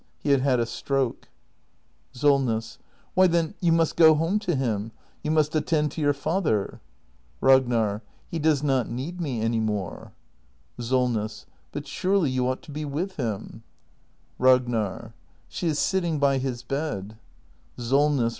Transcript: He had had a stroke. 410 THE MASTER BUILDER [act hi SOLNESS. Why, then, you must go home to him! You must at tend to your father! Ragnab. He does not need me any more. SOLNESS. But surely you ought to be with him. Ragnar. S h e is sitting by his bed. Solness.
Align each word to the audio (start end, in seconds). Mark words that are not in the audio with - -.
He 0.17 0.31
had 0.31 0.41
had 0.41 0.59
a 0.59 0.65
stroke. 0.65 1.29
410 2.19 2.23
THE 2.23 2.29
MASTER 2.31 2.41
BUILDER 2.41 2.57
[act 2.57 2.57
hi 2.57 2.57
SOLNESS. 2.57 2.77
Why, 3.13 3.27
then, 3.27 3.53
you 3.61 3.71
must 3.71 3.95
go 3.95 4.15
home 4.15 4.39
to 4.39 4.55
him! 4.55 4.91
You 5.21 5.29
must 5.29 5.55
at 5.55 5.67
tend 5.67 5.91
to 5.91 6.01
your 6.01 6.13
father! 6.13 6.81
Ragnab. 7.39 8.01
He 8.27 8.39
does 8.39 8.63
not 8.63 8.89
need 8.89 9.21
me 9.21 9.41
any 9.41 9.59
more. 9.59 10.13
SOLNESS. 10.79 11.45
But 11.71 11.85
surely 11.85 12.31
you 12.31 12.47
ought 12.47 12.63
to 12.63 12.71
be 12.71 12.83
with 12.83 13.17
him. 13.17 13.61
Ragnar. 14.39 15.13
S 15.51 15.57
h 15.57 15.63
e 15.65 15.67
is 15.67 15.77
sitting 15.77 16.17
by 16.17 16.39
his 16.39 16.63
bed. 16.63 17.17
Solness. 17.77 18.29